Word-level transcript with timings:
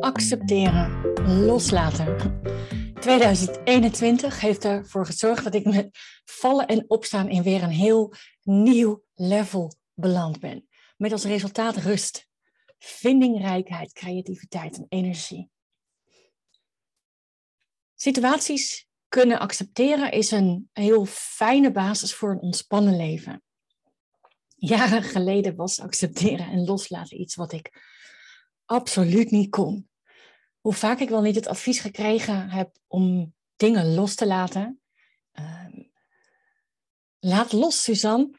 Accepteren, 0.00 1.14
loslaten. 1.44 2.40
2021 3.00 4.40
heeft 4.40 4.64
ervoor 4.64 5.06
gezorgd 5.06 5.44
dat 5.44 5.54
ik 5.54 5.64
met 5.64 5.98
vallen 6.24 6.66
en 6.66 6.84
opstaan 6.90 7.28
in 7.28 7.42
weer 7.42 7.62
een 7.62 7.68
heel 7.68 8.14
nieuw 8.42 9.04
level 9.14 9.74
beland 9.94 10.40
ben. 10.40 10.68
Met 10.96 11.12
als 11.12 11.24
resultaat 11.24 11.76
rust, 11.76 12.28
vindingrijkheid, 12.78 13.92
creativiteit 13.92 14.76
en 14.76 14.86
energie. 14.88 15.50
Situaties 17.94 18.85
kunnen 19.16 19.38
accepteren 19.38 20.12
is 20.12 20.30
een 20.30 20.70
heel 20.72 21.04
fijne 21.06 21.70
basis 21.70 22.14
voor 22.14 22.30
een 22.30 22.40
ontspannen 22.40 22.96
leven. 22.96 23.42
Jaren 24.56 25.02
geleden 25.02 25.56
was 25.56 25.80
accepteren 25.80 26.46
en 26.46 26.64
loslaten 26.64 27.20
iets 27.20 27.34
wat 27.34 27.52
ik 27.52 27.82
absoluut 28.64 29.30
niet 29.30 29.50
kon. 29.50 29.88
Hoe 30.60 30.72
vaak 30.72 31.00
ik 31.00 31.08
wel 31.08 31.20
niet 31.20 31.34
het 31.34 31.46
advies 31.46 31.80
gekregen 31.80 32.50
heb 32.50 32.76
om 32.86 33.34
dingen 33.56 33.94
los 33.94 34.14
te 34.14 34.26
laten. 34.26 34.80
Ehm, 35.32 35.82
laat 37.18 37.52
los, 37.52 37.82
Suzanne. 37.82 38.30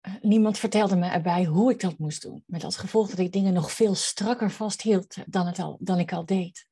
Eh, 0.00 0.12
niemand 0.20 0.58
vertelde 0.58 0.96
me 0.96 1.08
erbij 1.08 1.44
hoe 1.44 1.70
ik 1.70 1.80
dat 1.80 1.98
moest 1.98 2.22
doen. 2.22 2.42
Met 2.46 2.64
als 2.64 2.76
gevolg 2.76 3.08
dat 3.08 3.18
ik 3.18 3.32
dingen 3.32 3.52
nog 3.52 3.72
veel 3.72 3.94
strakker 3.94 4.50
vasthield 4.50 5.16
dan, 5.26 5.46
het 5.46 5.58
al, 5.58 5.76
dan 5.80 5.98
ik 5.98 6.12
al 6.12 6.26
deed. 6.26 6.66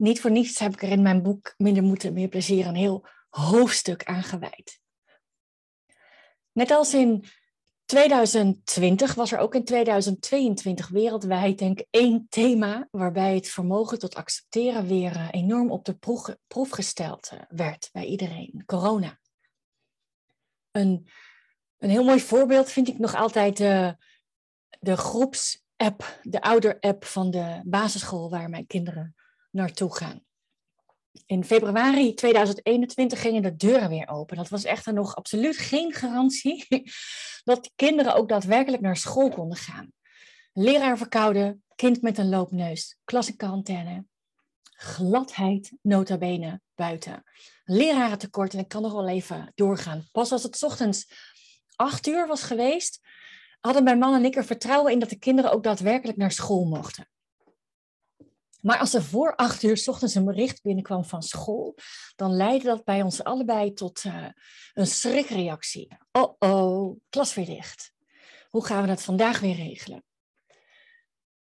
Niet 0.00 0.20
voor 0.20 0.30
niets 0.30 0.58
heb 0.58 0.72
ik 0.72 0.82
er 0.82 0.88
in 0.88 1.02
mijn 1.02 1.22
boek 1.22 1.54
Minder 1.56 1.82
Moeten, 1.82 2.12
Meer 2.12 2.28
Plezier 2.28 2.66
een 2.66 2.74
heel 2.74 3.06
hoofdstuk 3.28 4.04
aan 4.04 4.22
gewijd. 4.22 4.80
Net 6.52 6.70
als 6.70 6.94
in 6.94 7.24
2020 7.84 9.14
was 9.14 9.32
er 9.32 9.38
ook 9.38 9.54
in 9.54 9.64
2022 9.64 10.88
wereldwijd, 10.88 11.58
denk 11.58 11.80
ik, 11.80 11.86
één 11.90 12.26
thema 12.28 12.88
waarbij 12.90 13.34
het 13.34 13.48
vermogen 13.48 13.98
tot 13.98 14.14
accepteren 14.14 14.86
weer 14.86 15.16
eh, 15.16 15.28
enorm 15.30 15.70
op 15.70 15.84
de 15.84 15.94
proef, 16.46 16.70
gesteld 16.70 17.30
eh, 17.32 17.38
werd 17.48 17.88
bij 17.92 18.04
iedereen. 18.04 18.62
Corona. 18.66 19.18
Een, 20.70 21.08
een 21.78 21.90
heel 21.90 22.04
mooi 22.04 22.20
voorbeeld 22.20 22.70
vind 22.70 22.88
ik 22.88 22.98
nog 22.98 23.14
altijd 23.14 23.56
de, 23.56 23.96
de 24.78 24.96
groepsapp, 24.96 26.18
de 26.22 26.40
ouder-app 26.40 27.04
van 27.04 27.30
de 27.30 27.60
basisschool 27.64 28.30
waar 28.30 28.50
mijn 28.50 28.66
kinderen 28.66 29.14
naartoe 29.50 29.96
gaan. 29.96 30.24
In 31.26 31.44
februari 31.44 32.14
2021 32.14 33.20
gingen 33.20 33.42
de 33.42 33.56
deuren 33.56 33.88
weer 33.88 34.08
open. 34.08 34.36
Dat 34.36 34.48
was 34.48 34.64
echter 34.64 34.92
nog 34.92 35.16
absoluut 35.16 35.56
geen 35.56 35.92
garantie 35.92 36.66
dat 37.44 37.70
kinderen 37.76 38.14
ook 38.14 38.28
daadwerkelijk 38.28 38.82
naar 38.82 38.96
school 38.96 39.30
konden 39.30 39.56
gaan. 39.56 39.92
Leraar 40.52 40.98
verkouden, 40.98 41.64
kind 41.74 42.02
met 42.02 42.18
een 42.18 42.28
loopneus, 42.28 42.98
klas 43.04 43.28
in 43.28 43.36
quarantaine, 43.36 44.04
gladheid 44.62 45.72
nota 45.82 46.18
bene 46.18 46.60
buiten. 46.74 47.22
Leraren 47.64 48.18
tekort 48.18 48.52
en 48.54 48.58
ik 48.58 48.68
kan 48.68 48.82
nog 48.82 48.92
wel 48.92 49.08
even 49.08 49.52
doorgaan. 49.54 50.08
Pas 50.12 50.32
als 50.32 50.42
het 50.42 50.62
ochtends 50.62 51.06
acht 51.76 52.06
uur 52.06 52.26
was 52.26 52.42
geweest, 52.42 53.00
hadden 53.60 53.84
mijn 53.84 53.98
man 53.98 54.14
en 54.14 54.24
ik 54.24 54.36
er 54.36 54.44
vertrouwen 54.44 54.92
in 54.92 54.98
dat 54.98 55.08
de 55.08 55.18
kinderen 55.18 55.52
ook 55.52 55.62
daadwerkelijk 55.62 56.18
naar 56.18 56.32
school 56.32 56.64
mochten. 56.64 57.08
Maar 58.62 58.78
als 58.78 58.94
er 58.94 59.02
voor 59.02 59.36
acht 59.36 59.62
uur 59.62 59.76
s 59.76 59.88
ochtends 59.88 60.14
een 60.14 60.24
bericht 60.24 60.62
binnenkwam 60.62 61.04
van 61.04 61.22
school, 61.22 61.76
dan 62.16 62.32
leidde 62.32 62.66
dat 62.66 62.84
bij 62.84 63.02
ons 63.02 63.24
allebei 63.24 63.72
tot 63.72 64.04
uh, 64.04 64.28
een 64.72 64.86
schrikreactie. 64.86 65.88
Oh 66.12 66.34
oh, 66.38 67.00
klas 67.08 67.34
weer 67.34 67.46
dicht. 67.46 67.92
Hoe 68.48 68.64
gaan 68.64 68.82
we 68.82 68.88
dat 68.88 69.02
vandaag 69.02 69.40
weer 69.40 69.54
regelen? 69.54 70.04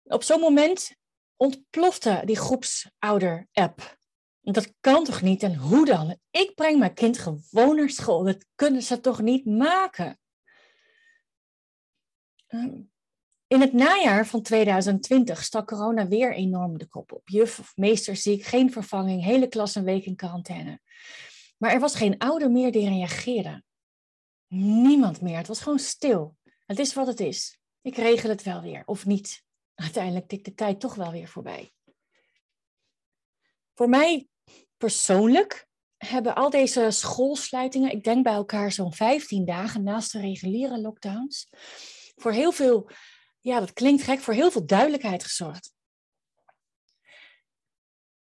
Op 0.04 0.24
zo'n 0.24 0.40
moment 0.40 0.96
ontplofte 1.36 2.22
die 2.26 2.38
groepsouder-app. 2.38 3.98
Dat 4.42 4.74
kan 4.80 5.04
toch 5.04 5.22
niet 5.22 5.44
en 5.44 5.56
hoe 5.56 5.86
dan? 5.86 6.18
Ik 6.32 6.56
breng 6.56 6.80
mijn 6.80 6.94
kind 6.94 7.18
gewoon 7.18 7.76
naar 7.76 7.90
school. 7.90 8.24
Dat 8.24 8.46
kunnen 8.56 8.82
ze 8.82 9.00
toch 9.00 9.22
niet 9.22 9.46
maken? 9.46 10.20
Um, 12.48 12.92
in 13.48 13.62
het 13.62 13.74
najaar 13.74 14.28
van 14.28 14.42
2020 14.42 15.44
stak 15.44 15.68
corona 15.68 16.08
weer 16.08 16.34
enorm 16.34 16.78
de 16.78 16.88
kop 16.88 17.12
op. 17.12 17.30
Juf 17.30 17.60
of 17.60 17.76
meester 17.76 18.16
ziek, 18.16 18.44
geen 18.44 18.72
vervanging, 18.72 19.24
hele 19.24 19.48
klas 19.48 19.76
een 19.76 19.84
week 19.84 20.06
in 20.06 20.16
quarantaine. 20.16 20.80
Maar 21.58 21.72
er 21.72 21.80
was 21.80 21.96
geen 21.96 22.18
ouder 22.18 22.52
meer 22.52 22.72
die 22.72 22.90
reageerde. 22.90 23.64
Niemand 24.48 25.22
meer. 25.22 25.38
Het 25.38 25.48
was 25.48 25.62
gewoon 25.62 25.80
stil. 25.80 26.36
Het 26.66 26.80
is 26.80 26.94
wat 26.94 27.08
het 27.08 27.20
is. 27.20 27.60
Ik 27.82 27.96
regel 27.96 28.30
het 28.30 28.44
wel 28.44 28.62
weer, 28.62 28.84
of 28.86 29.06
niet. 29.06 29.44
Uiteindelijk 29.76 30.28
tikt 30.28 30.46
de 30.46 30.54
tijd 30.54 30.80
toch 30.80 30.96
wel 30.96 31.12
weer 31.12 31.28
voorbij. 31.28 31.72
Voor 33.74 33.90
mij 33.90 34.28
persoonlijk 34.78 35.68
hebben 35.98 36.36
al 36.36 36.50
deze 36.50 36.92
schoolsluitingen, 36.92 37.92
ik 37.92 38.04
denk 38.04 38.24
bij 38.24 38.34
elkaar 38.34 38.72
zo'n 38.72 38.94
15 38.94 39.46
dagen 39.46 39.84
naast 39.84 40.12
de 40.12 40.20
reguliere 40.20 40.82
lockdowns, 40.82 41.50
voor 42.16 42.32
heel 42.32 42.52
veel 42.52 42.90
ja, 43.48 43.60
dat 43.60 43.74
klinkt 43.74 44.04
gek, 44.04 44.20
voor 44.20 44.34
heel 44.34 44.52
veel 44.52 44.66
duidelijkheid 44.66 45.24
gezorgd. 45.24 45.72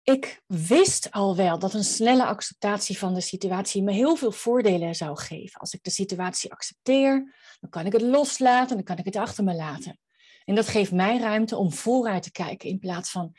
Ik 0.03 0.43
wist 0.47 1.11
al 1.11 1.37
wel 1.37 1.59
dat 1.59 1.75
een 1.75 1.85
snelle 1.85 2.25
acceptatie 2.25 2.99
van 2.99 3.15
de 3.15 3.21
situatie 3.21 3.83
me 3.83 3.93
heel 3.93 4.17
veel 4.17 4.33
voordelen 4.33 4.95
zou 4.95 5.19
geven. 5.19 5.61
Als 5.61 5.73
ik 5.73 5.83
de 5.83 5.91
situatie 5.91 6.53
accepteer, 6.53 7.35
dan 7.61 7.71
kan 7.71 7.87
ik 7.87 7.93
het 7.93 8.03
loslaten, 8.03 8.77
dan 8.77 8.85
kan 8.85 8.97
ik 8.97 9.05
het 9.05 9.17
achter 9.17 9.45
me 9.45 9.55
laten. 9.55 9.99
En 10.45 10.55
dat 10.55 10.69
geeft 10.69 10.93
mij 10.93 11.19
ruimte 11.19 11.57
om 11.57 11.73
vooruit 11.73 12.23
te 12.23 12.33
kijken 12.33 12.69
in 12.69 12.79
plaats 12.79 13.11
van 13.11 13.37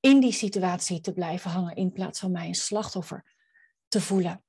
in 0.00 0.20
die 0.20 0.32
situatie 0.32 1.00
te 1.00 1.12
blijven 1.12 1.50
hangen, 1.50 1.76
in 1.76 1.92
plaats 1.92 2.20
van 2.20 2.30
mij 2.30 2.46
een 2.46 2.54
slachtoffer 2.54 3.24
te 3.88 4.00
voelen. 4.00 4.44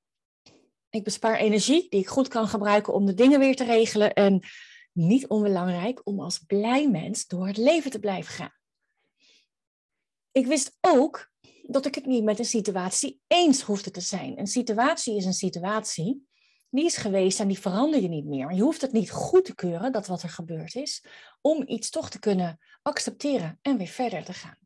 Ik 0.90 1.04
bespaar 1.04 1.36
energie 1.36 1.86
die 1.88 2.00
ik 2.00 2.08
goed 2.08 2.28
kan 2.28 2.48
gebruiken 2.48 2.94
om 2.94 3.06
de 3.06 3.14
dingen 3.14 3.38
weer 3.38 3.56
te 3.56 3.64
regelen 3.64 4.12
en 4.12 4.44
niet 4.96 5.26
onbelangrijk 5.26 6.00
om 6.04 6.20
als 6.20 6.38
blij 6.38 6.90
mens 6.90 7.26
door 7.26 7.46
het 7.46 7.56
leven 7.56 7.90
te 7.90 7.98
blijven 7.98 8.32
gaan. 8.32 8.54
Ik 10.32 10.46
wist 10.46 10.76
ook 10.80 11.30
dat 11.62 11.86
ik 11.86 11.94
het 11.94 12.06
niet 12.06 12.24
met 12.24 12.38
een 12.38 12.44
situatie 12.44 13.20
eens 13.26 13.62
hoefde 13.62 13.90
te 13.90 14.00
zijn. 14.00 14.38
Een 14.38 14.46
situatie 14.46 15.16
is 15.16 15.24
een 15.24 15.32
situatie, 15.32 16.26
die 16.70 16.84
is 16.84 16.96
geweest 16.96 17.40
en 17.40 17.48
die 17.48 17.58
verander 17.58 18.00
je 18.00 18.08
niet 18.08 18.26
meer. 18.26 18.52
Je 18.52 18.62
hoeft 18.62 18.80
het 18.80 18.92
niet 18.92 19.10
goed 19.10 19.44
te 19.44 19.54
keuren, 19.54 19.92
dat 19.92 20.06
wat 20.06 20.22
er 20.22 20.28
gebeurd 20.28 20.74
is, 20.74 21.04
om 21.40 21.62
iets 21.66 21.90
toch 21.90 22.10
te 22.10 22.18
kunnen 22.18 22.58
accepteren 22.82 23.58
en 23.62 23.76
weer 23.76 23.86
verder 23.86 24.24
te 24.24 24.32
gaan. 24.32 24.58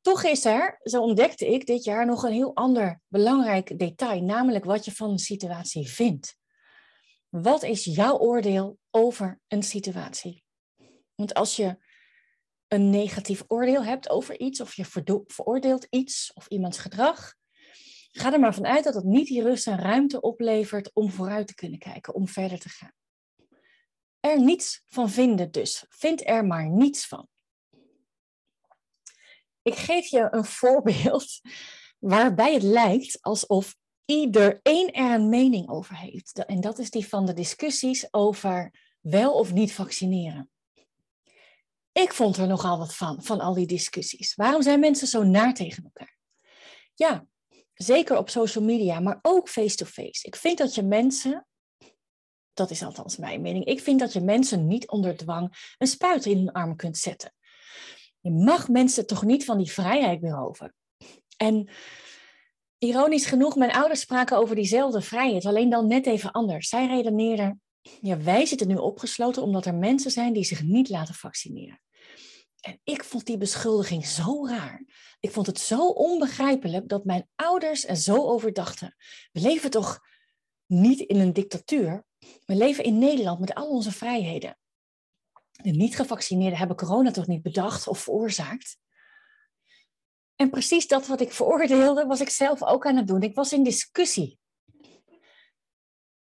Toch 0.00 0.24
is 0.24 0.44
er, 0.44 0.80
zo 0.82 1.02
ontdekte 1.02 1.46
ik 1.46 1.66
dit 1.66 1.84
jaar, 1.84 2.06
nog 2.06 2.22
een 2.22 2.32
heel 2.32 2.54
ander 2.54 3.00
belangrijk 3.08 3.78
detail, 3.78 4.22
namelijk 4.22 4.64
wat 4.64 4.84
je 4.84 4.92
van 4.92 5.10
een 5.10 5.18
situatie 5.18 5.88
vindt. 5.88 6.38
Wat 7.30 7.62
is 7.62 7.84
jouw 7.84 8.18
oordeel 8.18 8.78
over 8.90 9.40
een 9.48 9.62
situatie? 9.62 10.44
Want 11.14 11.34
als 11.34 11.56
je 11.56 11.78
een 12.68 12.90
negatief 12.90 13.44
oordeel 13.46 13.84
hebt 13.84 14.10
over 14.10 14.40
iets, 14.40 14.60
of 14.60 14.74
je 14.74 14.84
veroordeelt 15.26 15.86
iets 15.90 16.32
of 16.34 16.46
iemands 16.46 16.78
gedrag, 16.78 17.34
ga 18.12 18.32
er 18.32 18.40
maar 18.40 18.54
vanuit 18.54 18.84
dat 18.84 18.94
het 18.94 19.04
niet 19.04 19.26
die 19.26 19.42
rust 19.42 19.66
en 19.66 19.78
ruimte 19.78 20.20
oplevert 20.20 20.90
om 20.92 21.10
vooruit 21.10 21.46
te 21.46 21.54
kunnen 21.54 21.78
kijken, 21.78 22.14
om 22.14 22.28
verder 22.28 22.58
te 22.58 22.68
gaan. 22.68 22.92
Er 24.20 24.40
niets 24.40 24.82
van 24.86 25.10
vinden 25.10 25.50
dus. 25.50 25.84
Vind 25.88 26.28
er 26.28 26.46
maar 26.46 26.68
niets 26.68 27.06
van. 27.06 27.28
Ik 29.62 29.74
geef 29.74 30.06
je 30.06 30.28
een 30.30 30.44
voorbeeld 30.60 31.40
waarbij 31.98 32.54
het 32.54 32.62
lijkt 32.62 33.18
alsof 33.20 33.76
iedereen 34.10 34.92
er 34.92 35.14
een 35.14 35.28
mening 35.28 35.68
over 35.68 35.96
heeft. 35.96 36.44
En 36.44 36.60
dat 36.60 36.78
is 36.78 36.90
die 36.90 37.08
van 37.08 37.26
de 37.26 37.32
discussies 37.32 38.08
over 38.10 38.72
wel 39.00 39.32
of 39.32 39.52
niet 39.52 39.72
vaccineren. 39.72 40.50
Ik 41.92 42.12
vond 42.12 42.36
er 42.36 42.46
nogal 42.46 42.78
wat 42.78 42.94
van, 42.94 43.22
van 43.22 43.40
al 43.40 43.54
die 43.54 43.66
discussies. 43.66 44.34
Waarom 44.34 44.62
zijn 44.62 44.80
mensen 44.80 45.06
zo 45.06 45.22
naar 45.22 45.54
tegen 45.54 45.84
elkaar? 45.84 46.18
Ja, 46.94 47.26
zeker 47.74 48.16
op 48.16 48.30
social 48.30 48.64
media, 48.64 49.00
maar 49.00 49.18
ook 49.22 49.48
face-to-face. 49.48 50.26
Ik 50.26 50.36
vind 50.36 50.58
dat 50.58 50.74
je 50.74 50.82
mensen, 50.82 51.46
dat 52.52 52.70
is 52.70 52.82
althans 52.82 53.16
mijn 53.16 53.40
mening, 53.40 53.64
ik 53.64 53.80
vind 53.80 54.00
dat 54.00 54.12
je 54.12 54.20
mensen 54.20 54.66
niet 54.66 54.88
onder 54.88 55.16
dwang 55.16 55.74
een 55.78 55.86
spuit 55.86 56.26
in 56.26 56.36
hun 56.36 56.52
arm 56.52 56.76
kunt 56.76 56.98
zetten. 56.98 57.34
Je 58.20 58.30
mag 58.30 58.68
mensen 58.68 59.06
toch 59.06 59.24
niet 59.24 59.44
van 59.44 59.58
die 59.58 59.72
vrijheid 59.72 60.20
beroven. 60.20 60.74
En 61.36 61.70
ironisch 62.80 63.26
genoeg, 63.26 63.56
mijn 63.56 63.72
ouders 63.72 64.00
spraken 64.00 64.36
over 64.36 64.54
diezelfde 64.54 65.00
vrijheid, 65.00 65.46
alleen 65.46 65.70
dan 65.70 65.86
net 65.86 66.06
even 66.06 66.30
anders. 66.30 66.68
Zij 66.68 66.86
redeneerden, 66.86 67.62
ja, 68.00 68.18
wij 68.22 68.46
zitten 68.46 68.68
nu 68.68 68.76
opgesloten 68.76 69.42
omdat 69.42 69.66
er 69.66 69.74
mensen 69.74 70.10
zijn 70.10 70.32
die 70.32 70.44
zich 70.44 70.62
niet 70.62 70.88
laten 70.88 71.14
vaccineren. 71.14 71.80
En 72.60 72.80
ik 72.84 73.04
vond 73.04 73.26
die 73.26 73.36
beschuldiging 73.36 74.06
zo 74.06 74.46
raar. 74.46 74.84
Ik 75.20 75.30
vond 75.30 75.46
het 75.46 75.58
zo 75.58 75.88
onbegrijpelijk 75.88 76.88
dat 76.88 77.04
mijn 77.04 77.28
ouders 77.34 77.86
er 77.86 77.96
zo 77.96 78.16
over 78.16 78.52
dachten. 78.52 78.96
We 79.32 79.40
leven 79.40 79.70
toch 79.70 80.00
niet 80.66 81.00
in 81.00 81.20
een 81.20 81.32
dictatuur. 81.32 82.04
We 82.44 82.54
leven 82.54 82.84
in 82.84 82.98
Nederland 82.98 83.40
met 83.40 83.54
al 83.54 83.68
onze 83.68 83.92
vrijheden. 83.92 84.58
De 85.62 85.70
niet-gevaccineerden 85.70 86.58
hebben 86.58 86.76
corona 86.76 87.10
toch 87.10 87.26
niet 87.26 87.42
bedacht 87.42 87.88
of 87.88 87.98
veroorzaakt? 87.98 88.78
En 90.40 90.50
precies 90.50 90.86
dat 90.86 91.06
wat 91.06 91.20
ik 91.20 91.32
veroordeelde, 91.32 92.06
was 92.06 92.20
ik 92.20 92.30
zelf 92.30 92.62
ook 92.62 92.86
aan 92.86 92.96
het 92.96 93.06
doen. 93.06 93.22
Ik 93.22 93.34
was 93.34 93.52
in 93.52 93.62
discussie. 93.62 94.38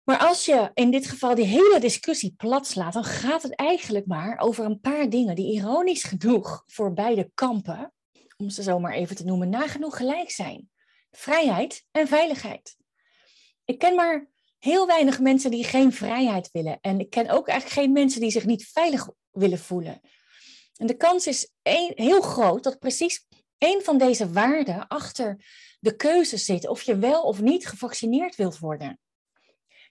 Maar 0.03 0.19
als 0.19 0.45
je 0.45 0.71
in 0.75 0.91
dit 0.91 1.07
geval 1.07 1.35
die 1.35 1.45
hele 1.45 1.79
discussie 1.81 2.35
plat 2.37 2.67
slaat, 2.67 2.93
dan 2.93 3.05
gaat 3.05 3.43
het 3.43 3.55
eigenlijk 3.55 4.07
maar 4.07 4.39
over 4.39 4.65
een 4.65 4.81
paar 4.81 5.09
dingen 5.09 5.35
die 5.35 5.53
ironisch 5.53 6.03
genoeg 6.03 6.63
voor 6.67 6.93
beide 6.93 7.31
kampen, 7.35 7.93
om 8.37 8.51
ze 8.51 8.63
zo 8.63 8.79
maar 8.79 8.93
even 8.93 9.17
te 9.17 9.25
noemen, 9.25 9.49
nagenoeg 9.49 9.97
gelijk 9.97 10.31
zijn. 10.31 10.71
Vrijheid 11.11 11.85
en 11.91 12.09
veiligheid. 12.09 12.77
Ik 13.65 13.79
ken 13.79 13.95
maar 13.95 14.29
heel 14.59 14.87
weinig 14.87 15.21
mensen 15.21 15.51
die 15.51 15.65
geen 15.65 15.93
vrijheid 15.93 16.51
willen. 16.51 16.79
En 16.81 17.01
ik 17.01 17.11
ken 17.11 17.31
ook 17.31 17.49
eigenlijk 17.49 17.81
geen 17.81 17.93
mensen 17.93 18.21
die 18.21 18.31
zich 18.31 18.45
niet 18.45 18.67
veilig 18.67 19.09
willen 19.31 19.59
voelen. 19.59 20.01
En 20.77 20.87
de 20.87 20.97
kans 20.97 21.27
is 21.27 21.51
heel 21.95 22.21
groot 22.21 22.63
dat 22.63 22.79
precies 22.79 23.27
een 23.63 23.81
van 23.83 23.99
deze 23.99 24.33
waarden 24.33 24.89
achter 24.89 25.45
de 25.81 25.97
keuze 25.97 26.37
zit 26.37 26.69
of 26.69 26.83
je 26.83 26.97
wel 26.97 27.23
of 27.23 27.41
niet 27.41 27.69
gevaccineerd 27.69 28.37
wilt 28.37 28.59
worden. 28.59 29.01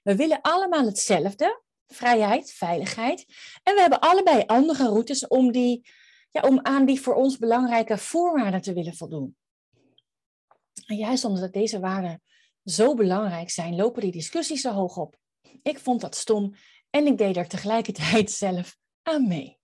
We 0.04 0.16
willen 0.16 0.42
allemaal 0.42 0.86
hetzelfde, 0.86 1.62
vrijheid, 1.88 2.52
veiligheid. 2.52 3.26
En 3.64 3.74
we 3.74 3.82
hebben 3.82 4.00
allebei 4.00 4.44
andere 4.46 4.84
routes 4.84 5.28
om, 5.28 5.52
die, 5.52 5.90
ja, 6.30 6.42
om 6.42 6.60
aan 6.62 6.86
die 6.86 7.02
voor 7.02 7.14
ons 7.14 7.38
belangrijke 7.38 7.98
voorwaarden 7.98 8.62
te 8.62 8.74
willen 8.74 8.96
voldoen. 8.96 9.36
En 10.86 10.96
juist 10.96 11.26
omdat 11.26 11.54
deze 11.54 11.80
waarden 11.80 12.22
zo 12.64 12.94
belangrijk 12.94 13.50
zijn, 13.50 13.76
lopen 13.76 14.02
die 14.02 14.12
discussies 14.12 14.62
zo 14.62 14.72
hoog 14.72 14.98
op. 14.98 15.18
Ik 15.64 15.80
vond 15.80 16.02
dat 16.02 16.16
stom 16.16 16.56
en 16.90 17.06
ik 17.06 17.18
deed 17.18 17.38
er 17.38 17.48
tegelijkertijd 17.48 18.32
zelf 18.46 18.78
aan 19.02 19.28
mee. 19.28 19.60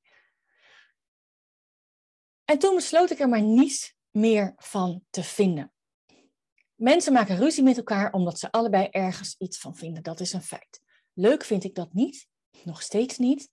En 2.46 2.60
toen 2.60 2.76
besloot 2.76 3.12
ik 3.12 3.20
er 3.20 3.30
maar 3.30 3.42
niets 3.42 3.96
meer 4.18 4.54
van 4.58 5.04
te 5.10 5.24
vinden. 5.24 5.72
Mensen 6.76 7.14
maken 7.14 7.38
ruzie 7.38 7.64
met 7.64 7.78
elkaar 7.78 8.14
omdat 8.14 8.40
ze 8.40 8.52
allebei 8.52 8.88
ergens 8.92 9.36
iets 9.38 9.60
van 9.60 9.76
vinden. 9.76 10.04
Dat 10.04 10.20
is 10.20 10.34
een 10.34 10.44
feit. 10.44 10.82
Leuk 11.14 11.44
vind 11.44 11.64
ik 11.64 11.76
dat 11.76 11.94
niet, 11.94 12.28
nog 12.64 12.82
steeds 12.82 13.18
niet. 13.18 13.50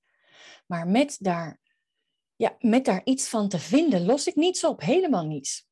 Maar 0.67 0.89
met 0.89 1.17
daar, 1.21 1.61
ja, 2.37 2.57
met 2.59 2.85
daar 2.85 3.01
iets 3.05 3.29
van 3.29 3.49
te 3.49 3.59
vinden, 3.59 4.05
los 4.05 4.27
ik 4.27 4.35
niets 4.35 4.65
op, 4.65 4.81
helemaal 4.81 5.27
niets. 5.27 5.67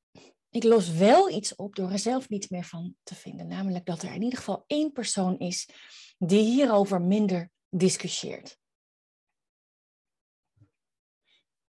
Ik 0.51 0.65
los 0.65 0.91
wel 0.91 1.31
iets 1.31 1.55
op 1.55 1.77
door 1.77 1.91
er 1.91 1.99
zelf 1.99 2.29
niets 2.29 2.49
meer 2.49 2.65
van 2.65 2.95
te 3.03 3.15
vinden. 3.15 3.47
Namelijk 3.47 3.87
dat 3.87 4.03
er 4.03 4.15
in 4.15 4.23
ieder 4.23 4.39
geval 4.39 4.65
één 4.67 4.93
persoon 4.93 5.39
is 5.39 5.69
die 6.19 6.43
hierover 6.43 7.01
minder 7.01 7.51
discussieert. 7.69 8.59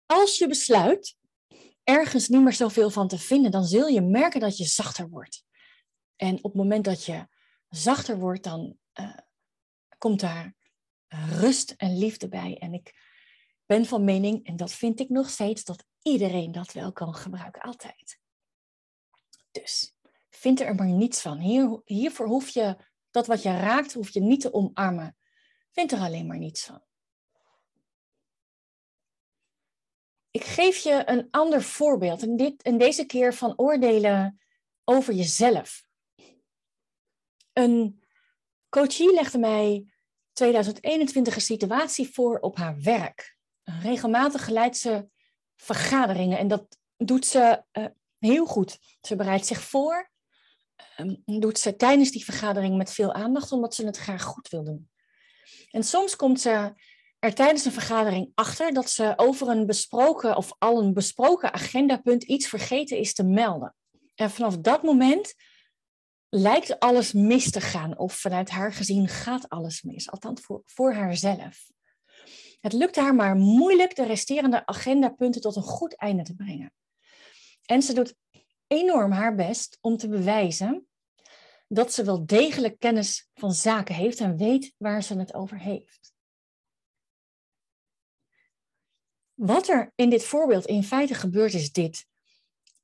Als 0.05 0.37
je 0.37 0.47
besluit 0.47 1.17
ergens 1.83 2.27
niet 2.27 2.41
meer 2.41 2.53
zoveel 2.53 2.89
van 2.89 3.07
te 3.07 3.17
vinden, 3.17 3.51
dan 3.51 3.65
zul 3.65 3.87
je 3.87 4.01
merken 4.01 4.39
dat 4.39 4.57
je 4.57 4.65
zachter 4.65 5.09
wordt. 5.09 5.43
En 6.15 6.37
op 6.37 6.43
het 6.43 6.53
moment 6.53 6.85
dat 6.85 7.05
je 7.05 7.27
zachter 7.69 8.19
wordt, 8.19 8.43
dan 8.43 8.77
uh, 8.99 9.17
komt 9.97 10.19
daar 10.19 10.55
rust 11.39 11.71
en 11.71 11.97
liefde 11.97 12.27
bij. 12.27 12.57
En 12.57 12.73
ik 12.73 12.93
ben 13.65 13.85
van 13.85 14.03
mening, 14.03 14.45
en 14.45 14.55
dat 14.55 14.71
vind 14.71 14.99
ik 14.99 15.09
nog 15.09 15.29
steeds, 15.29 15.63
dat 15.63 15.85
iedereen 16.01 16.51
dat 16.51 16.71
wel 16.71 16.91
kan 16.91 17.15
gebruiken, 17.15 17.61
altijd. 17.61 18.19
Dus 19.51 19.95
vind 20.29 20.59
er 20.61 20.75
maar 20.75 20.91
niets 20.91 21.21
van. 21.21 21.37
Hier, 21.39 21.81
hiervoor 21.85 22.27
hoef 22.27 22.49
je 22.49 22.77
dat 23.11 23.27
wat 23.27 23.41
je 23.41 23.49
raakt, 23.49 23.93
hoef 23.93 24.09
je 24.09 24.21
niet 24.21 24.41
te 24.41 24.53
omarmen. 24.53 25.17
Vind 25.71 25.91
er 25.91 25.99
alleen 25.99 26.27
maar 26.27 26.37
niets 26.37 26.65
van. 26.65 26.83
Ik 30.33 30.43
geef 30.43 30.77
je 30.77 31.03
een 31.05 31.27
ander 31.31 31.63
voorbeeld. 31.63 32.21
En, 32.21 32.35
dit, 32.35 32.61
en 32.61 32.77
deze 32.77 33.05
keer 33.05 33.33
van 33.33 33.53
oordelen 33.55 34.41
over 34.83 35.13
jezelf. 35.13 35.85
Een 37.53 38.03
coachie 38.69 39.13
legde 39.13 39.37
mij 39.37 39.85
2021 40.31 41.35
een 41.35 41.41
situatie 41.41 42.09
voor 42.13 42.39
op 42.39 42.57
haar 42.57 42.81
werk. 42.81 43.37
Regelmatig 43.63 44.43
geleidt 44.43 44.77
ze 44.77 45.07
vergaderingen 45.55 46.37
en 46.37 46.47
dat 46.47 46.77
doet 46.97 47.25
ze 47.25 47.63
uh, 47.71 47.85
heel 48.19 48.45
goed. 48.45 48.79
Ze 49.01 49.15
bereidt 49.15 49.45
zich 49.45 49.61
voor, 49.61 50.11
um, 50.97 51.21
doet 51.25 51.59
ze 51.59 51.75
tijdens 51.75 52.11
die 52.11 52.23
vergadering 52.23 52.77
met 52.77 52.91
veel 52.91 53.13
aandacht, 53.13 53.51
omdat 53.51 53.75
ze 53.75 53.85
het 53.85 53.97
graag 53.97 54.23
goed 54.23 54.49
wil 54.49 54.63
doen. 54.63 54.89
En 55.71 55.83
soms 55.83 56.15
komt 56.15 56.41
ze 56.41 56.73
er 57.23 57.33
tijdens 57.33 57.65
een 57.65 57.71
vergadering 57.71 58.31
achter 58.35 58.73
dat 58.73 58.89
ze 58.89 59.13
over 59.15 59.47
een 59.47 59.65
besproken 59.65 60.35
of 60.37 60.53
al 60.57 60.81
een 60.81 60.93
besproken 60.93 61.53
agendapunt 61.53 62.23
iets 62.23 62.47
vergeten 62.47 62.97
is 62.97 63.13
te 63.13 63.23
melden. 63.23 63.75
En 64.15 64.31
vanaf 64.31 64.57
dat 64.57 64.83
moment 64.83 65.33
lijkt 66.29 66.79
alles 66.79 67.13
mis 67.13 67.51
te 67.51 67.61
gaan, 67.61 67.97
of 67.97 68.13
vanuit 68.13 68.49
haar 68.49 68.73
gezien 68.73 69.07
gaat 69.07 69.49
alles 69.49 69.81
mis, 69.81 70.11
althans 70.11 70.41
voor, 70.41 70.61
voor 70.65 70.93
haarzelf. 70.93 71.69
Het 72.59 72.73
lukt 72.73 72.95
haar 72.95 73.15
maar 73.15 73.35
moeilijk 73.35 73.95
de 73.95 74.05
resterende 74.05 74.65
agendapunten 74.65 75.41
tot 75.41 75.55
een 75.55 75.61
goed 75.61 75.95
einde 75.95 76.23
te 76.23 76.35
brengen. 76.35 76.73
En 77.65 77.81
ze 77.81 77.93
doet 77.93 78.15
enorm 78.67 79.11
haar 79.11 79.35
best 79.35 79.77
om 79.81 79.97
te 79.97 80.07
bewijzen 80.07 80.87
dat 81.67 81.93
ze 81.93 82.03
wel 82.03 82.25
degelijk 82.25 82.79
kennis 82.79 83.29
van 83.33 83.53
zaken 83.53 83.95
heeft 83.95 84.19
en 84.19 84.37
weet 84.37 84.73
waar 84.77 85.03
ze 85.03 85.17
het 85.17 85.33
over 85.33 85.59
heeft. 85.59 86.12
Wat 89.33 89.67
er 89.67 89.91
in 89.95 90.09
dit 90.09 90.23
voorbeeld 90.23 90.65
in 90.65 90.83
feite 90.83 91.13
gebeurt 91.13 91.53
is 91.53 91.71
dit. 91.71 92.05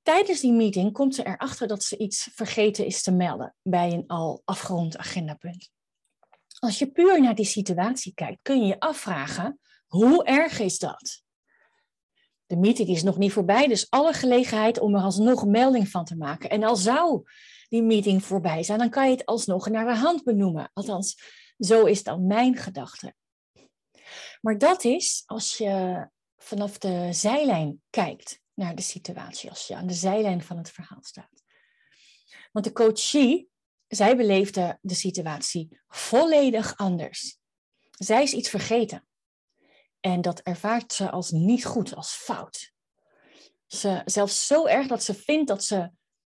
Tijdens 0.01 0.39
die 0.39 0.53
meeting 0.53 0.93
komt 0.93 1.15
ze 1.15 1.25
erachter 1.25 1.67
dat 1.67 1.83
ze 1.83 1.97
iets 1.97 2.29
vergeten 2.33 2.85
is 2.85 3.03
te 3.03 3.11
melden 3.11 3.55
bij 3.61 3.91
een 3.91 4.07
al 4.07 4.41
afgerond 4.45 4.97
agendapunt. 4.97 5.69
Als 6.59 6.79
je 6.79 6.91
puur 6.91 7.21
naar 7.21 7.35
die 7.35 7.45
situatie 7.45 8.13
kijkt, 8.13 8.39
kun 8.41 8.59
je 8.59 8.65
je 8.65 8.79
afvragen, 8.79 9.59
hoe 9.87 10.23
erg 10.25 10.59
is 10.59 10.79
dat? 10.79 11.21
De 12.45 12.57
meeting 12.57 12.89
is 12.89 13.03
nog 13.03 13.17
niet 13.17 13.31
voorbij, 13.31 13.67
dus 13.67 13.89
alle 13.89 14.13
gelegenheid 14.13 14.79
om 14.79 14.95
er 14.95 15.01
alsnog 15.01 15.45
melding 15.45 15.89
van 15.89 16.05
te 16.05 16.15
maken. 16.15 16.49
En 16.49 16.63
al 16.63 16.75
zou 16.75 17.23
die 17.67 17.83
meeting 17.83 18.23
voorbij 18.23 18.63
zijn, 18.63 18.79
dan 18.79 18.89
kan 18.89 19.05
je 19.05 19.11
het 19.11 19.25
alsnog 19.25 19.69
naar 19.69 19.85
de 19.85 19.95
hand 19.95 20.23
benoemen. 20.23 20.69
Althans, 20.73 21.21
zo 21.57 21.85
is 21.85 22.03
dan 22.03 22.27
mijn 22.27 22.55
gedachte. 22.55 23.13
Maar 24.41 24.57
dat 24.57 24.83
is 24.83 25.23
als 25.25 25.57
je 25.57 26.07
vanaf 26.39 26.77
de 26.77 27.07
zijlijn 27.11 27.81
kijkt 27.89 28.41
naar 28.53 28.75
de 28.75 28.81
situatie, 28.81 29.49
als 29.49 29.67
je 29.67 29.75
aan 29.75 29.87
de 29.87 29.93
zijlijn 29.93 30.43
van 30.43 30.57
het 30.57 30.71
verhaal 30.71 31.01
staat. 31.01 31.43
Want 32.51 32.65
de 32.65 32.71
coachie, 32.71 33.49
zij 33.87 34.17
beleefde 34.17 34.77
de 34.81 34.93
situatie 34.93 35.79
volledig 35.87 36.77
anders. 36.77 37.37
Zij 37.91 38.23
is 38.23 38.33
iets 38.33 38.49
vergeten. 38.49 39.07
En 39.99 40.21
dat 40.21 40.39
ervaart 40.39 40.93
ze 40.93 41.09
als 41.11 41.31
niet 41.31 41.65
goed, 41.65 41.95
als 41.95 42.11
fout. 42.11 42.71
Ze, 43.67 44.01
zelfs 44.05 44.47
zo 44.47 44.65
erg 44.65 44.87
dat 44.87 45.03
ze 45.03 45.13
vindt 45.13 45.47
dat 45.47 45.63
ze 45.63 45.91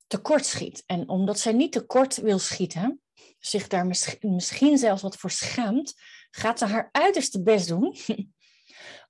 tekort 0.07 0.47
schiet. 0.47 0.83
En 0.87 1.09
omdat 1.09 1.39
zij 1.39 1.53
niet 1.53 1.73
tekort 1.73 2.17
wil 2.17 2.39
schieten, 2.39 3.01
zich 3.39 3.67
daar 3.67 3.87
misschien, 3.87 4.35
misschien 4.35 4.79
zelfs 4.79 5.03
wat 5.03 5.17
voor 5.17 5.31
schaamt, 5.31 5.95
gaat 6.31 6.59
ze 6.59 6.67
haar 6.67 6.89
uiterste 6.93 7.43
best 7.43 7.69
doen 7.69 7.97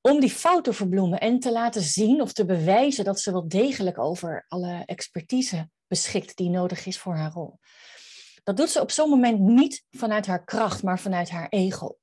om 0.03 0.21
die 0.21 0.31
fout 0.31 0.65
te 0.65 0.73
verbloemen 0.73 1.21
en 1.21 1.39
te 1.39 1.53
laten 1.53 1.83
zien 1.83 2.21
of 2.21 2.33
te 2.33 2.45
bewijzen 2.45 3.05
dat 3.05 3.21
ze 3.21 3.33
wel 3.33 3.49
degelijk 3.49 3.99
over 3.99 4.45
alle 4.49 4.83
expertise 4.87 5.71
beschikt 5.87 6.37
die 6.37 6.51
nodig 6.51 6.87
is 6.87 6.99
voor 6.99 7.15
haar 7.15 7.33
rol. 7.33 7.59
Dat 8.45 8.57
doet 8.57 8.71
ze 8.71 8.81
op 8.81 8.91
zo'n 8.91 9.09
moment 9.09 9.41
niet 9.41 9.85
vanuit 9.91 10.27
haar 10.27 10.45
kracht, 10.45 10.83
maar 10.83 11.01
vanuit 11.01 11.31
haar 11.31 11.49
ego. 11.49 11.99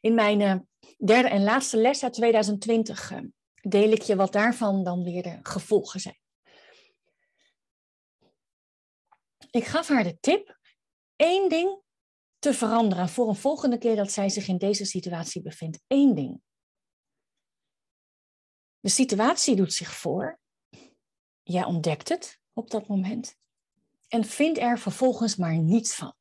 In 0.00 0.14
mijn 0.14 0.40
uh, 0.40 0.54
derde 0.96 1.28
en 1.28 1.42
laatste 1.42 1.76
les 1.76 2.02
uit 2.02 2.12
2020 2.12 3.10
uh, 3.10 3.18
deel 3.62 3.90
ik 3.90 4.02
je 4.02 4.16
wat 4.16 4.32
daarvan 4.32 4.84
dan 4.84 5.02
weer 5.02 5.22
de 5.22 5.38
gevolgen 5.42 6.00
zijn. 6.00 6.18
Ik 9.50 9.64
gaf 9.64 9.88
haar 9.88 10.04
de 10.04 10.18
tip 10.20 10.58
één 11.16 11.48
ding 11.48 11.82
te 12.38 12.54
veranderen 12.54 13.08
voor 13.08 13.28
een 13.28 13.36
volgende 13.36 13.78
keer 13.78 13.96
dat 13.96 14.12
zij 14.12 14.28
zich 14.28 14.48
in 14.48 14.58
deze 14.58 14.84
situatie 14.84 15.42
bevindt. 15.42 15.80
Eén 15.86 16.14
ding. 16.14 16.40
De 18.88 18.94
situatie 18.94 19.56
doet 19.56 19.72
zich 19.72 19.96
voor. 19.96 20.38
Jij 21.42 21.64
ontdekt 21.64 22.08
het 22.08 22.40
op 22.52 22.70
dat 22.70 22.86
moment. 22.86 23.36
En 24.08 24.24
vindt 24.24 24.58
er 24.58 24.78
vervolgens 24.78 25.36
maar 25.36 25.58
niets 25.58 25.94
van. 25.94 26.14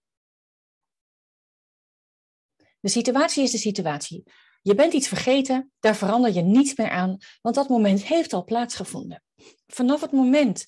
De 2.80 2.90
situatie 2.90 3.44
is 3.44 3.52
de 3.52 3.58
situatie. 3.58 4.24
Je 4.62 4.76
bent 4.76 4.94
iets 4.94 5.08
vergeten, 5.08 5.72
daar 5.80 5.96
verander 5.96 6.34
je 6.34 6.42
niets 6.42 6.76
meer 6.76 6.90
aan, 6.90 7.18
want 7.42 7.56
dat 7.56 7.70
moment 7.70 8.04
heeft 8.04 8.34
al 8.34 8.44
plaatsgevonden. 8.44 9.24
Vanaf 9.68 10.02
het 10.02 10.12
moment 10.12 10.66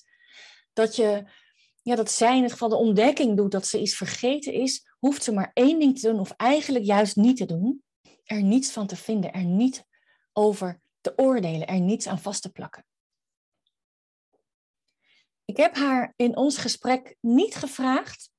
dat 0.72 0.96
je 0.96 1.30
ja, 1.82 1.94
dat 1.94 2.10
zij 2.10 2.36
in 2.36 2.42
het 2.42 2.52
geval 2.52 2.68
de 2.68 2.76
ontdekking 2.76 3.36
doet 3.36 3.52
dat 3.52 3.66
ze 3.66 3.80
iets 3.80 3.96
vergeten 3.96 4.52
is, 4.52 4.90
hoeft 4.98 5.22
ze 5.22 5.32
maar 5.32 5.50
één 5.52 5.78
ding 5.78 5.98
te 5.98 6.08
doen, 6.10 6.20
of 6.20 6.30
eigenlijk 6.30 6.84
juist 6.84 7.16
niet 7.16 7.36
te 7.36 7.46
doen. 7.46 7.82
Er 8.24 8.42
niets 8.42 8.70
van 8.70 8.86
te 8.86 8.96
vinden, 8.96 9.32
er 9.32 9.44
niet 9.44 9.84
over 10.32 10.80
te 11.00 11.12
oordelen, 11.16 11.66
er 11.66 11.80
niets 11.80 12.06
aan 12.06 12.20
vast 12.20 12.42
te 12.42 12.50
plakken. 12.50 12.84
Ik 15.44 15.56
heb 15.56 15.74
haar 15.74 16.12
in 16.16 16.36
ons 16.36 16.58
gesprek 16.58 17.16
niet 17.20 17.54
gevraagd 17.54 18.30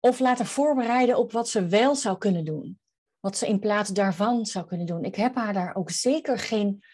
of 0.00 0.18
laten 0.18 0.46
voorbereiden 0.46 1.18
op 1.18 1.32
wat 1.32 1.48
ze 1.48 1.66
wel 1.66 1.94
zou 1.94 2.18
kunnen 2.18 2.44
doen. 2.44 2.80
Wat 3.20 3.36
ze 3.36 3.46
in 3.46 3.58
plaats 3.58 3.90
daarvan 3.90 4.46
zou 4.46 4.66
kunnen 4.66 4.86
doen. 4.86 5.04
Ik 5.04 5.14
heb 5.14 5.34
haar 5.34 5.52
daar 5.52 5.74
ook 5.74 5.90
zeker 5.90 6.38
geen 6.38 6.84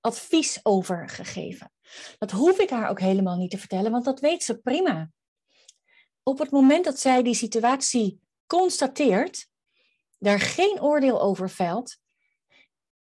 advies 0.00 0.60
over 0.62 1.08
gegeven. 1.08 1.72
Dat 2.18 2.30
hoef 2.30 2.58
ik 2.58 2.70
haar 2.70 2.88
ook 2.88 3.00
helemaal 3.00 3.36
niet 3.36 3.50
te 3.50 3.58
vertellen, 3.58 3.90
want 3.90 4.04
dat 4.04 4.20
weet 4.20 4.42
ze 4.42 4.58
prima. 4.58 5.10
Op 6.22 6.38
het 6.38 6.50
moment 6.50 6.84
dat 6.84 7.00
zij 7.00 7.22
die 7.22 7.34
situatie 7.34 8.20
constateert, 8.46 9.48
daar 10.18 10.40
geen 10.40 10.80
oordeel 10.80 11.20
over 11.20 11.50
velt 11.50 11.98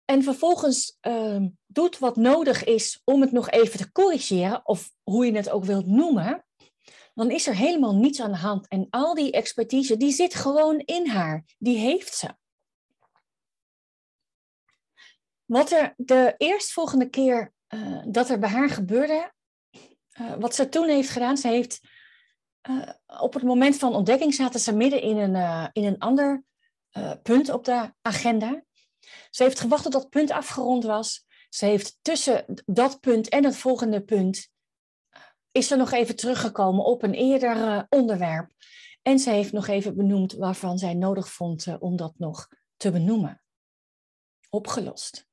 en 0.05 0.24
vervolgens 0.24 0.97
uh, 1.01 1.45
doet 1.65 2.00
wat 2.00 2.15
nodig 2.15 2.63
is 2.63 3.01
om 3.03 3.21
het 3.21 3.31
nog 3.31 3.50
even 3.50 3.77
te 3.77 3.91
corrigeren, 3.91 4.67
of 4.67 4.91
hoe 5.03 5.25
je 5.25 5.35
het 5.35 5.50
ook 5.50 5.63
wilt 5.63 5.85
noemen, 5.85 6.45
dan 7.13 7.31
is 7.31 7.47
er 7.47 7.55
helemaal 7.55 7.95
niets 7.95 8.21
aan 8.21 8.31
de 8.31 8.38
hand. 8.38 8.67
En 8.67 8.88
al 8.89 9.13
die 9.13 9.31
expertise, 9.31 9.97
die 9.97 10.12
zit 10.12 10.35
gewoon 10.35 10.79
in 10.79 11.07
haar. 11.07 11.43
Die 11.57 11.77
heeft 11.77 12.15
ze. 12.15 12.35
Wat 15.45 15.71
er 15.71 15.93
de 15.97 16.33
eerstvolgende 16.38 17.09
keer 17.09 17.53
uh, 17.69 18.03
dat 18.07 18.29
er 18.29 18.39
bij 18.39 18.50
haar 18.50 18.69
gebeurde, 18.69 19.33
uh, 20.19 20.33
wat 20.39 20.55
ze 20.55 20.69
toen 20.69 20.88
heeft 20.88 21.09
gedaan, 21.09 21.38
ze 21.38 21.47
heeft 21.47 21.79
uh, 22.69 22.89
op 23.21 23.33
het 23.33 23.43
moment 23.43 23.77
van 23.77 23.95
ontdekking 23.95 24.33
zaten 24.33 24.59
ze 24.59 24.75
midden 24.75 25.01
in 25.01 25.17
een, 25.17 25.69
in 25.74 25.83
een 25.83 26.00
ander 26.00 26.43
punt 27.21 27.50
op 27.50 27.65
de 27.65 27.93
agenda. 28.01 28.64
Ze 29.29 29.43
heeft 29.43 29.59
gewacht 29.59 29.83
tot 29.83 29.91
dat 29.91 30.09
punt 30.09 30.31
afgerond 30.31 30.83
was. 30.83 31.25
Ze 31.50 31.65
heeft 31.65 31.97
tussen 32.01 32.63
dat 32.65 33.00
punt 33.00 33.29
en 33.29 33.43
het 33.43 33.57
volgende 33.57 34.03
punt 34.03 34.53
is 35.51 35.67
ze 35.67 35.75
nog 35.75 35.91
even 35.91 36.15
teruggekomen 36.15 36.85
op 36.85 37.03
een 37.03 37.13
eerder 37.13 37.85
onderwerp. 37.89 38.51
En 39.01 39.19
ze 39.19 39.29
heeft 39.29 39.51
nog 39.51 39.67
even 39.67 39.95
benoemd 39.95 40.33
waarvan 40.33 40.77
zij 40.77 40.93
nodig 40.93 41.31
vond 41.31 41.67
om 41.79 41.95
dat 41.95 42.13
nog 42.17 42.47
te 42.77 42.91
benoemen. 42.91 43.41
Opgelost. 44.50 45.27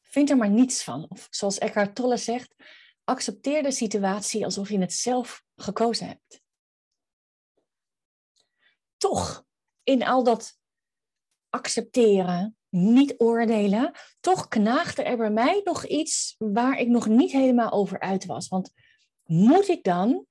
Vind 0.00 0.30
er 0.30 0.36
maar 0.36 0.50
niets 0.50 0.84
van. 0.84 1.06
Of 1.08 1.26
zoals 1.30 1.58
Eckhart 1.58 1.94
Tolle 1.94 2.16
zegt, 2.16 2.54
accepteer 3.04 3.62
de 3.62 3.70
situatie 3.70 4.44
alsof 4.44 4.68
je 4.68 4.78
het 4.78 4.92
zelf 4.92 5.44
gekozen 5.56 6.06
hebt. 6.06 6.42
Toch, 8.96 9.44
in 9.82 10.02
al 10.02 10.24
dat 10.24 10.58
accepteren, 11.48 12.58
niet 12.70 13.14
oordelen, 13.18 13.92
toch 14.20 14.48
knaagde 14.48 15.02
er 15.02 15.16
bij 15.16 15.30
mij 15.30 15.60
nog 15.64 15.86
iets 15.86 16.34
waar 16.38 16.78
ik 16.78 16.88
nog 16.88 17.06
niet 17.06 17.32
helemaal 17.32 17.70
over 17.70 18.00
uit 18.00 18.26
was. 18.26 18.48
Want 18.48 18.72
moet 19.24 19.68
ik 19.68 19.84
dan 19.84 20.26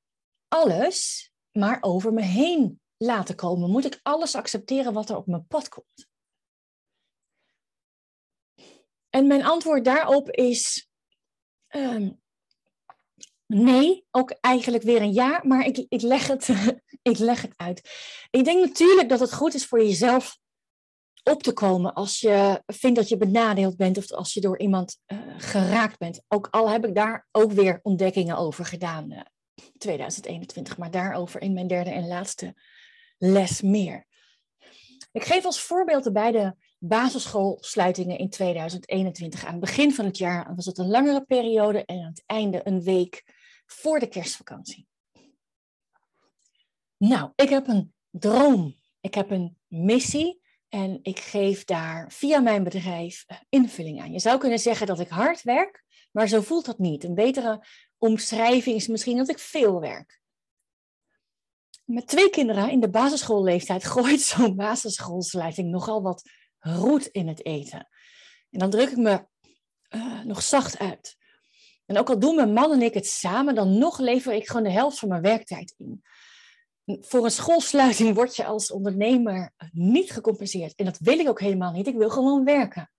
alles 0.48 1.31
maar 1.51 1.77
over 1.81 2.13
me 2.13 2.22
heen 2.22 2.81
laten 2.98 3.36
komen? 3.36 3.69
Moet 3.69 3.86
ik 3.86 4.00
alles 4.03 4.36
accepteren 4.36 4.93
wat 4.93 5.10
er 5.10 5.15
op 5.15 5.27
mijn 5.27 5.48
pad 5.48 5.69
komt? 5.69 6.08
En 9.10 9.27
mijn 9.27 9.46
antwoord 9.46 9.86
daarop 9.86 10.29
is 10.29 10.89
ehm, 11.67 12.12
nee, 13.46 14.05
ook 14.12 14.31
eigenlijk 14.31 14.84
weer 14.84 15.01
een 15.01 15.13
ja, 15.13 15.41
maar 15.43 15.65
ik, 15.65 15.86
ik, 15.89 16.01
leg 16.01 16.27
het, 16.27 16.50
ik 17.12 17.17
leg 17.17 17.41
het 17.41 17.53
uit. 17.55 17.89
Ik 18.29 18.43
denk 18.43 18.65
natuurlijk 18.65 19.10
dat 19.10 19.19
het 19.19 19.34
goed 19.34 19.53
is 19.53 19.65
voor 19.65 19.79
jezelf 19.79 20.39
op 21.24 21.44
te 21.44 21.54
komen 21.54 21.94
als 21.94 22.20
je 22.20 22.64
vindt 22.66 22.98
dat 22.98 23.10
je 23.10 23.18
benadeeld 23.18 23.78
bent 23.78 23.98
of 23.98 24.12
als 24.12 24.34
je 24.34 24.42
door 24.42 24.60
iemand 24.60 25.00
uh, 25.08 25.20
geraakt 25.38 25.98
bent. 25.98 26.22
Ook 26.28 26.48
al 26.52 26.70
heb 26.70 26.86
ik 26.86 26.96
daar 26.96 27.28
ook 27.32 27.52
weer 27.52 27.80
ontdekkingen 27.82 28.38
over 28.38 28.66
gedaan, 28.66 29.12
uh, 29.12 29.20
2021, 29.78 30.78
maar 30.78 30.92
daarover 30.92 31.42
in 31.42 31.54
mijn 31.54 31.68
derde 31.68 31.90
en 31.90 32.08
laatste 32.08 32.56
les 33.18 33.62
meer. 33.62 34.08
Ik 35.12 35.24
geef 35.24 35.46
als 35.46 35.62
voorbeeld 35.62 36.04
de 36.04 36.12
beide 36.12 36.56
basisschoolsluitingen 36.80 38.18
in 38.18 38.30
2021. 38.30 39.46
Aan 39.46 39.52
het 39.52 39.60
begin 39.60 39.94
van 39.94 40.06
het 40.06 40.18
jaar 40.18 40.56
was 40.56 40.66
het 40.66 40.78
een 40.78 40.90
langere 40.90 41.26
periode 41.26 41.86
en 41.86 42.00
aan 42.00 42.10
het 42.10 42.24
einde 42.26 42.62
een 42.64 42.84
week 42.84 43.24
voor 43.66 44.00
de 44.00 44.08
kerstvakantie. 44.08 44.88
Nou, 46.98 47.32
ik 47.36 47.50
heb 47.50 47.68
een 47.68 47.94
droom. 48.10 48.76
Ik 49.02 49.14
heb 49.14 49.32
een 49.32 49.58
missie 49.68 50.38
en 50.70 51.00
ik 51.02 51.20
geef 51.20 51.64
daar 51.64 52.12
via 52.12 52.40
mijn 52.40 52.64
bedrijf 52.64 53.24
eh, 53.28 53.38
invulling 53.50 54.02
aan. 54.02 54.12
Je 54.12 54.20
zou 54.20 54.40
kunnen 54.40 54.60
zeggen 54.60 54.88
dat 54.88 55.00
ik 55.00 55.10
hard 55.10 55.42
werk, 55.42 55.84
maar 56.12 56.28
zo 56.28 56.42
voelt 56.42 56.66
dat 56.66 56.80
niet. 56.80 57.04
Een 57.04 57.16
betere 57.16 57.66
omschrijving 57.98 58.76
is 58.76 58.88
misschien 58.88 59.18
dat 59.18 59.30
ik 59.30 59.40
veel 59.40 59.80
werk. 59.80 60.20
Met 61.84 62.08
twee 62.08 62.30
kinderen 62.30 62.72
in 62.72 62.80
de 62.80 62.90
basisschoolleeftijd 62.90 63.86
gooit 63.94 64.22
zo'n 64.22 64.56
basisschoolsluiting 64.56 65.70
nogal 65.70 66.02
wat 66.02 66.30
roet 66.60 67.06
in 67.06 67.28
het 67.28 67.46
eten. 67.46 67.88
En 68.50 68.60
dan 68.60 68.70
druk 68.70 68.90
ik 68.90 68.98
me 68.98 69.28
uh, 69.90 70.24
nog 70.24 70.42
zacht 70.42 70.80
uit. 70.80 71.18
En 71.86 71.98
ook 71.98 72.10
al 72.10 72.20
doen 72.20 72.36
mijn 72.36 72.54
man 72.54 72.72
en 72.72 72.82
ik 72.82 72.94
het 72.94 73.08
samen, 73.08 73.56
dan 73.56 73.78
nog 73.78 74.00
lever 74.00 74.34
ik 74.34 74.48
gewoon 74.48 74.64
de 74.64 74.72
helft 74.72 75.00
van 75.00 75.10
mijn 75.10 75.22
werktijd 75.22 75.74
in. 75.78 76.04
Voor 77.00 77.25
een 77.25 77.31
schoolsluiting 77.31 78.15
word 78.15 78.36
je 78.36 78.46
als 78.46 78.72
ondernemer 78.72 79.53
niet 79.72 80.12
gecompenseerd. 80.12 80.75
En 80.75 80.86
dat 80.86 80.98
wil 81.00 81.19
ik 81.19 81.27
ook 81.27 81.39
helemaal 81.39 81.72
niet. 81.72 81.88
Ik 81.88 81.96
wil 81.96 82.10
gewoon 82.10 82.43
werken. 82.43 82.91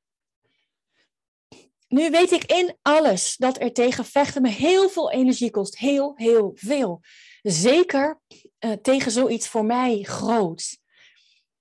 Nu 1.89 2.11
weet 2.11 2.31
ik 2.31 2.45
in 2.45 2.77
alles 2.83 3.37
dat 3.37 3.61
er 3.61 3.73
tegen 3.73 4.05
vechten 4.05 4.43
me 4.43 4.49
heel 4.49 4.89
veel 4.89 5.11
energie 5.11 5.51
kost. 5.51 5.79
Heel, 5.79 6.13
heel 6.17 6.53
veel. 6.55 7.01
Zeker 7.43 8.21
uh, 8.61 8.73
tegen 8.73 9.11
zoiets 9.11 9.49
voor 9.49 9.65
mij 9.65 10.03
groots. 10.03 10.79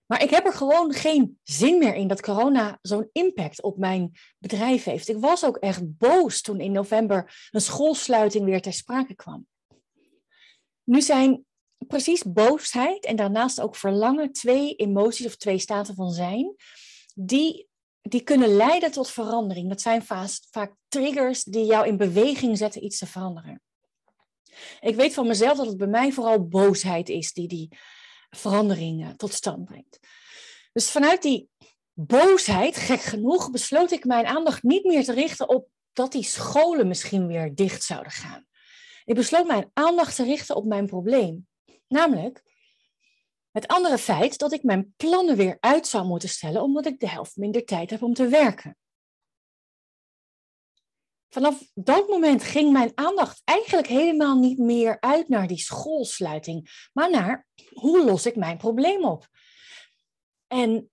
Maar 0.06 0.24
ik 0.24 0.30
heb 0.30 0.46
er 0.46 0.54
gewoon 0.54 0.94
geen 0.94 1.40
zin 1.44 1.78
meer 1.78 1.96
in 1.96 2.08
dat 2.08 2.22
corona 2.22 2.80
zo'n 2.82 3.10
impact 3.12 3.62
op 3.62 3.78
mijn 3.78 4.12
bedrijf 4.38 4.84
heeft. 4.84 5.10
Ik 5.10 5.18
was 5.18 5.46
ook 5.46 5.58
echt 5.58 5.98
boos 5.98 6.42
toen 6.42 6.60
in 6.60 6.72
november 6.72 7.50
een 7.52 7.62
schoolsluiting 7.62 8.46
weer 8.46 8.62
ter 8.62 8.74
sprake 8.74 9.16
kwam. 9.16 9.48
Nu 10.84 11.02
zijn 11.02 11.46
precies 11.88 12.24
boosheid 12.24 13.06
en 13.06 13.16
daarnaast 13.16 13.62
ook 13.62 13.76
verlangen 13.76 14.32
twee 14.32 14.76
emoties 14.76 15.26
of 15.26 15.36
twee 15.36 15.60
staten 15.60 15.96
van 15.96 16.12
zijn, 16.12 16.56
die, 17.16 17.68
die 18.02 18.22
kunnen 18.22 18.56
leiden 18.56 18.92
tot 18.92 19.10
verandering. 19.10 19.70
Dat 19.70 19.82
zijn 19.82 20.04
vaak, 20.04 20.74
triggers 20.88 21.44
die 21.44 21.66
jou 21.66 21.88
in 21.88 21.98
beweging 21.98 22.58
zetten 22.58 22.84
iets 22.84 22.98
te 22.98 23.08
veranderen. 23.08 23.62
Ik 24.80 24.96
weet 24.96 25.14
van 25.14 25.28
mezelf 25.28 25.58
dat 25.58 25.66
het 25.66 25.78
bij 25.78 25.88
mij 25.88 26.12
vooral 26.12 26.48
boosheid 26.48 27.10
is 27.10 27.34
die 27.34 27.48
die 27.48 27.78
veranderingen 28.30 29.18
tot 29.18 29.34
stand 29.34 29.66
brengt. 29.66 30.00
Dus 30.74 30.90
vanuit 30.90 31.22
die 31.22 31.50
boosheid, 31.94 32.76
gek 32.76 33.02
genoeg, 33.02 33.52
besloot 33.52 33.92
ik 33.92 34.06
mijn 34.06 34.26
aandacht 34.26 34.64
niet 34.64 34.84
meer 34.84 35.04
te 35.04 35.14
richten 35.14 35.50
op 35.50 35.68
dat 35.94 36.12
die 36.12 36.24
scholen 36.24 36.88
misschien 36.88 37.28
weer 37.28 37.56
dicht 37.56 37.84
zouden 37.84 38.12
gaan. 38.12 38.46
Ik 39.06 39.16
besloot 39.16 39.48
mijn 39.48 39.70
aandacht 39.74 40.16
te 40.16 40.24
richten 40.24 40.56
op 40.56 40.66
mijn 40.66 40.86
probleem. 40.86 41.48
Namelijk 41.90 42.44
het 43.52 43.68
andere 43.68 43.98
feit 43.98 44.38
dat 44.38 44.54
ik 44.54 44.64
mijn 44.64 44.94
plannen 44.98 45.36
weer 45.36 45.58
uit 45.60 45.88
zou 45.88 46.06
moeten 46.06 46.30
stellen 46.30 46.62
omdat 46.62 46.86
ik 46.86 47.00
de 47.00 47.10
helft 47.10 47.36
minder 47.36 47.66
tijd 47.66 47.90
heb 47.90 48.02
om 48.02 48.14
te 48.14 48.28
werken. 48.28 48.78
Vanaf 51.30 51.72
dat 51.74 52.08
moment 52.08 52.44
ging 52.44 52.72
mijn 52.72 52.92
aandacht 52.96 53.42
eigenlijk 53.44 53.88
helemaal 53.88 54.38
niet 54.38 54.58
meer 54.58 55.00
uit 55.00 55.30
naar 55.30 55.48
die 55.48 55.60
schoolsluiting, 55.60 56.88
maar 56.94 57.10
naar 57.10 57.48
hoe 57.74 58.06
los 58.06 58.26
ik 58.26 58.36
mijn 58.36 58.58
probleem 58.58 59.06
op. 59.06 59.28
En 60.48 60.90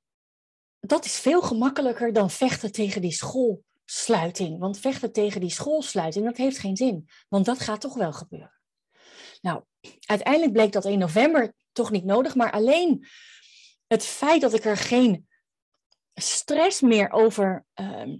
dat 0.80 1.04
is 1.04 1.18
veel 1.18 1.42
gemakkelijker 1.42 2.12
dan 2.12 2.30
vechten 2.30 2.72
tegen 2.72 3.00
die 3.00 3.12
schoolsluiting. 3.12 4.58
Want 4.58 4.78
vechten 4.78 5.12
tegen 5.12 5.40
die 5.40 5.50
schoolsluiting, 5.50 6.24
dat 6.24 6.36
heeft 6.36 6.58
geen 6.58 6.76
zin. 6.76 7.08
Want 7.28 7.44
dat 7.44 7.60
gaat 7.60 7.80
toch 7.80 7.94
wel 7.94 8.12
gebeuren. 8.12 8.55
Nou, 9.40 9.62
uiteindelijk 10.06 10.52
bleek 10.52 10.72
dat 10.72 10.84
in 10.84 10.98
november 10.98 11.52
toch 11.72 11.90
niet 11.90 12.04
nodig, 12.04 12.34
maar 12.34 12.50
alleen 12.50 13.06
het 13.86 14.04
feit 14.04 14.40
dat 14.40 14.54
ik 14.54 14.64
er 14.64 14.76
geen 14.76 15.28
stress 16.14 16.80
meer 16.80 17.10
over 17.10 17.64
uh, 17.80 18.16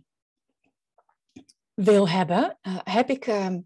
wil 1.74 2.08
hebben, 2.08 2.58
uh, 2.62 2.78
heb 2.84 3.10
ik 3.10 3.26
um, 3.26 3.64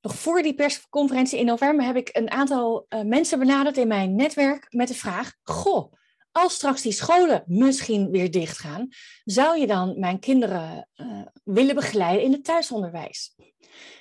nog 0.00 0.14
voor 0.14 0.42
die 0.42 0.54
persconferentie 0.54 1.38
in 1.38 1.46
november 1.46 1.86
heb 1.86 1.96
ik 1.96 2.08
een 2.12 2.30
aantal 2.30 2.86
uh, 2.88 3.02
mensen 3.02 3.38
benaderd 3.38 3.76
in 3.76 3.88
mijn 3.88 4.14
netwerk 4.14 4.66
met 4.68 4.88
de 4.88 4.94
vraag: 4.94 5.34
Goh, 5.42 5.92
als 6.38 6.54
straks 6.54 6.82
die 6.82 6.92
scholen 6.92 7.44
misschien 7.46 8.10
weer 8.10 8.30
dichtgaan, 8.30 8.88
zou 9.24 9.58
je 9.58 9.66
dan 9.66 9.98
mijn 9.98 10.18
kinderen 10.18 10.88
uh, 10.96 11.22
willen 11.44 11.74
begeleiden 11.74 12.24
in 12.24 12.32
het 12.32 12.44
thuisonderwijs? 12.44 13.34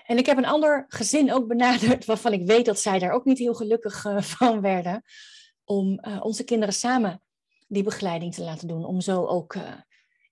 En 0.06 0.18
ik 0.18 0.26
heb 0.26 0.38
een 0.38 0.46
ander 0.46 0.86
gezin 0.88 1.34
ook 1.34 1.48
benaderd, 1.48 2.06
waarvan 2.12 2.34
ik 2.34 2.46
weet 2.46 2.66
dat 2.66 2.80
zij 2.80 3.00
daar 3.00 3.12
ook 3.12 3.26
niet 3.26 3.38
heel 3.38 3.54
gelukkig 3.54 4.06
uh, 4.06 4.22
van 4.22 4.62
werden, 4.62 5.04
om 5.64 6.00
uh, 6.08 6.20
onze 6.24 6.44
kinderen 6.44 6.74
samen 6.74 7.22
die 7.68 7.84
begeleiding 7.84 8.34
te 8.34 8.44
laten 8.44 8.68
doen, 8.68 8.86
om 8.86 9.02
zo 9.02 9.26
ook 9.26 9.56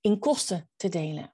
in 0.01 0.19
kosten 0.19 0.69
te 0.75 0.89
delen. 0.89 1.33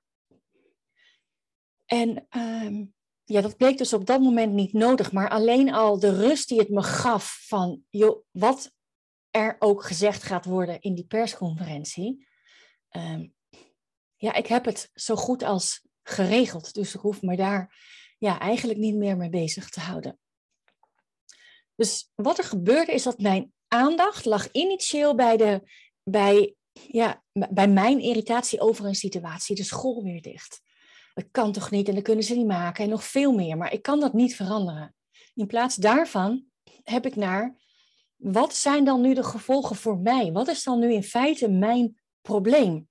En 1.85 2.25
ehm, 2.29 2.83
ja, 3.23 3.41
dat 3.41 3.57
bleek 3.57 3.77
dus 3.77 3.93
op 3.93 4.05
dat 4.05 4.21
moment 4.21 4.53
niet 4.53 4.73
nodig, 4.73 5.11
maar 5.11 5.29
alleen 5.29 5.73
al 5.73 5.99
de 5.99 6.15
rust 6.15 6.49
die 6.49 6.59
het 6.59 6.69
me 6.69 6.83
gaf 6.83 7.43
van, 7.47 7.81
joh, 7.89 8.23
wat 8.31 8.71
er 9.31 9.55
ook 9.59 9.83
gezegd 9.83 10.23
gaat 10.23 10.45
worden 10.45 10.81
in 10.81 10.95
die 10.95 11.05
persconferentie. 11.05 12.27
Um, 12.91 13.33
ja, 14.15 14.33
ik 14.33 14.47
heb 14.47 14.65
het 14.65 14.89
zo 14.93 15.15
goed 15.15 15.43
als 15.43 15.88
geregeld, 16.03 16.73
dus 16.73 16.95
ik 16.95 17.01
hoef 17.01 17.21
me 17.21 17.35
daar 17.35 17.75
ja, 18.17 18.39
eigenlijk 18.39 18.79
niet 18.79 18.95
meer 18.95 19.17
mee 19.17 19.29
bezig 19.29 19.69
te 19.69 19.79
houden. 19.79 20.19
Dus 21.75 22.11
wat 22.15 22.38
er 22.38 22.43
gebeurde 22.43 22.91
is 22.91 23.03
dat 23.03 23.19
mijn 23.19 23.53
aandacht 23.67 24.25
lag 24.25 24.51
initieel 24.51 25.15
bij, 25.15 25.38
de, 25.38 25.71
bij, 26.03 26.55
ja, 26.71 27.23
bij 27.31 27.67
mijn 27.67 28.00
irritatie 28.00 28.59
over 28.59 28.85
een 28.85 28.95
situatie, 28.95 29.55
de 29.55 29.63
school 29.63 30.03
weer 30.03 30.21
dicht. 30.21 30.61
Dat 31.13 31.27
kan 31.31 31.51
toch 31.51 31.71
niet 31.71 31.88
en 31.88 31.95
dat 31.95 32.03
kunnen 32.03 32.23
ze 32.23 32.35
niet 32.35 32.47
maken 32.47 32.83
en 32.83 32.89
nog 32.89 33.03
veel 33.03 33.33
meer, 33.33 33.57
maar 33.57 33.73
ik 33.73 33.81
kan 33.81 34.00
dat 34.00 34.13
niet 34.13 34.35
veranderen. 34.35 34.95
In 35.33 35.47
plaats 35.47 35.75
daarvan 35.75 36.45
heb 36.83 37.05
ik 37.05 37.15
naar, 37.15 37.55
wat 38.21 38.55
zijn 38.55 38.83
dan 38.83 39.01
nu 39.01 39.13
de 39.13 39.23
gevolgen 39.23 39.75
voor 39.75 39.97
mij? 39.97 40.31
Wat 40.31 40.47
is 40.47 40.63
dan 40.63 40.79
nu 40.79 40.93
in 40.93 41.03
feite 41.03 41.49
mijn 41.49 42.01
probleem? 42.21 42.89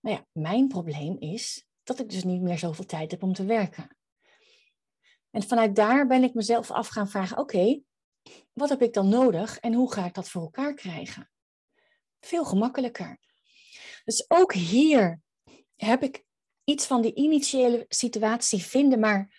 Nou 0.00 0.16
ja, 0.16 0.26
mijn 0.32 0.68
probleem 0.68 1.16
is 1.18 1.66
dat 1.82 1.98
ik 1.98 2.10
dus 2.10 2.24
niet 2.24 2.40
meer 2.40 2.58
zoveel 2.58 2.84
tijd 2.86 3.10
heb 3.10 3.22
om 3.22 3.32
te 3.32 3.44
werken. 3.44 3.96
En 5.30 5.42
vanuit 5.42 5.76
daar 5.76 6.06
ben 6.06 6.22
ik 6.22 6.34
mezelf 6.34 6.70
af 6.70 6.88
gaan 6.88 7.08
vragen: 7.08 7.38
oké, 7.38 7.80
wat 8.52 8.68
heb 8.68 8.82
ik 8.82 8.92
dan 8.92 9.08
nodig 9.08 9.58
en 9.58 9.74
hoe 9.74 9.92
ga 9.92 10.04
ik 10.04 10.14
dat 10.14 10.28
voor 10.28 10.42
elkaar 10.42 10.74
krijgen? 10.74 11.30
Veel 12.20 12.44
gemakkelijker. 12.44 13.18
Dus 14.04 14.24
ook 14.28 14.52
hier 14.52 15.20
heb 15.76 16.02
ik 16.02 16.24
iets 16.64 16.86
van 16.86 17.02
die 17.02 17.14
initiële 17.14 17.84
situatie 17.88 18.62
vinden, 18.62 19.00
maar 19.00 19.38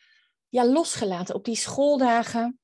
ja, 0.50 0.66
losgelaten 0.66 1.36
op 1.36 1.46
die 1.46 1.56
schooldagen. 1.56 2.61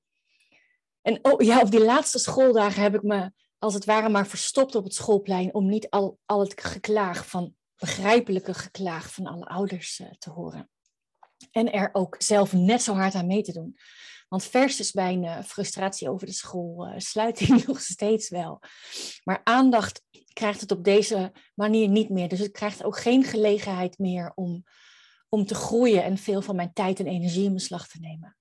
En 1.07 1.19
oh, 1.21 1.41
ja, 1.41 1.61
op 1.61 1.71
die 1.71 1.83
laatste 1.83 2.19
schooldagen 2.19 2.81
heb 2.81 2.95
ik 2.95 3.03
me 3.03 3.31
als 3.57 3.73
het 3.73 3.85
ware 3.85 4.09
maar 4.09 4.27
verstopt 4.27 4.75
op 4.75 4.83
het 4.83 4.93
schoolplein 4.93 5.53
om 5.53 5.67
niet 5.67 5.89
al, 5.89 6.19
al 6.25 6.39
het 6.39 6.61
geklaag 6.61 7.27
van 7.27 7.55
begrijpelijke 7.75 8.53
geklaag 8.53 9.13
van 9.13 9.25
alle 9.25 9.45
ouders 9.45 9.99
uh, 9.99 10.07
te 10.17 10.29
horen. 10.29 10.69
En 11.51 11.71
er 11.71 11.89
ook 11.93 12.15
zelf 12.17 12.53
net 12.53 12.81
zo 12.81 12.93
hard 12.93 13.15
aan 13.15 13.27
mee 13.27 13.41
te 13.41 13.53
doen. 13.53 13.77
Want 14.27 14.43
vers 14.43 14.79
is 14.79 14.93
mijn 14.93 15.23
uh, 15.23 15.43
frustratie 15.43 16.09
over 16.09 16.27
de 16.27 16.33
schoolsluiting 16.33 17.59
uh, 17.59 17.67
nog 17.67 17.81
steeds 17.81 18.29
wel. 18.29 18.61
Maar 19.23 19.41
aandacht 19.43 20.03
krijgt 20.33 20.61
het 20.61 20.71
op 20.71 20.83
deze 20.83 21.31
manier 21.55 21.87
niet 21.87 22.09
meer. 22.09 22.27
Dus 22.27 22.39
het 22.39 22.51
krijgt 22.51 22.83
ook 22.83 22.97
geen 22.97 23.23
gelegenheid 23.23 23.97
meer 23.97 24.31
om, 24.35 24.63
om 25.29 25.45
te 25.45 25.55
groeien 25.55 26.03
en 26.03 26.17
veel 26.17 26.41
van 26.41 26.55
mijn 26.55 26.73
tijd 26.73 26.99
en 26.99 27.07
energie 27.07 27.45
in 27.45 27.53
beslag 27.53 27.87
te 27.87 27.99
nemen. 27.99 28.37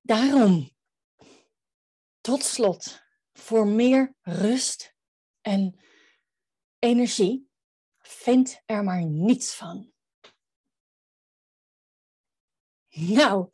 Daarom, 0.00 0.73
tot 2.24 2.42
slot, 2.42 3.02
voor 3.32 3.66
meer 3.66 4.14
rust 4.20 4.94
en 5.40 5.80
energie, 6.78 7.48
vind 7.98 8.62
er 8.66 8.84
maar 8.84 9.04
niets 9.04 9.54
van. 9.54 9.92
Nou, 12.88 13.48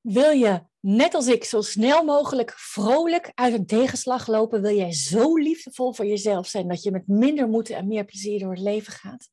wil 0.00 0.30
je 0.30 0.64
net 0.80 1.14
als 1.14 1.26
ik 1.26 1.44
zo 1.44 1.60
snel 1.60 2.04
mogelijk 2.04 2.52
vrolijk 2.56 3.30
uit 3.34 3.54
een 3.54 3.66
tegenslag 3.66 4.26
lopen? 4.26 4.62
Wil 4.62 4.76
jij 4.76 4.92
zo 4.92 5.36
liefdevol 5.36 5.92
voor 5.92 6.06
jezelf 6.06 6.46
zijn 6.46 6.68
dat 6.68 6.82
je 6.82 6.90
met 6.90 7.06
minder 7.06 7.48
moeite 7.48 7.74
en 7.74 7.86
meer 7.86 8.04
plezier 8.04 8.38
door 8.38 8.50
het 8.50 8.60
leven 8.60 8.92
gaat? 8.92 9.30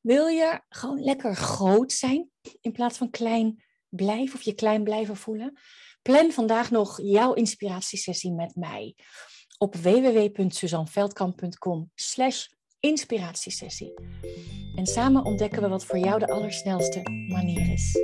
Wil 0.00 0.26
je 0.26 0.60
gewoon 0.68 1.02
lekker 1.02 1.36
groot 1.36 1.92
zijn 1.92 2.30
in 2.60 2.72
plaats 2.72 2.98
van 2.98 3.10
klein 3.10 3.64
blijven 3.88 4.34
of 4.34 4.42
je 4.42 4.54
klein 4.54 4.84
blijven 4.84 5.16
voelen? 5.16 5.58
Plan 6.02 6.32
vandaag 6.32 6.70
nog 6.70 6.98
jouw 7.02 7.32
inspiratiesessie 7.32 8.32
met 8.32 8.54
mij 8.54 8.94
op 9.58 9.74
www.suzanveldkamp.com 9.74 11.90
slash 11.94 12.46
inspiratiesessie. 12.80 13.94
En 14.74 14.86
samen 14.86 15.24
ontdekken 15.24 15.62
we 15.62 15.68
wat 15.68 15.84
voor 15.84 15.98
jou 15.98 16.18
de 16.18 16.28
allersnelste 16.28 17.02
manier 17.28 17.72
is. 17.72 17.98